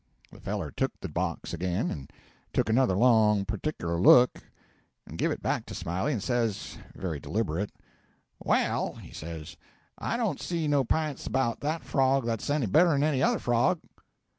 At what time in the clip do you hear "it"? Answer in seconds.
5.31-5.43